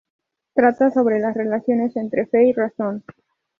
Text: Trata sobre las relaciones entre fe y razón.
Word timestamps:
Trata 0.55 0.89
sobre 0.89 1.19
las 1.19 1.35
relaciones 1.37 1.95
entre 1.95 2.25
fe 2.25 2.47
y 2.47 2.53
razón. 2.53 3.03